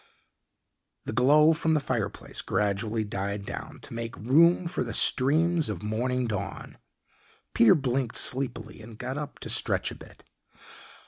The 1.05 1.13
glow 1.13 1.53
from 1.53 1.75
the 1.75 1.79
fireplace 1.79 2.41
gradually 2.41 3.03
died 3.03 3.45
down 3.45 3.77
to 3.81 3.93
make 3.93 4.17
room 4.17 4.67
for 4.67 4.83
the 4.83 4.93
streams 4.95 5.69
of 5.69 5.83
morning 5.83 6.25
dawn. 6.25 6.79
Peter 7.53 7.75
blinked 7.75 8.15
sleepily 8.17 8.81
and 8.81 8.97
got 8.97 9.19
up 9.19 9.37
to 9.41 9.47
stretch 9.51 9.91
a 9.91 9.95
bit. 9.95 10.23